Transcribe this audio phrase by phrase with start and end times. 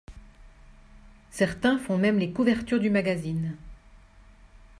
[1.29, 3.55] Certains font même les couvertures du magazine.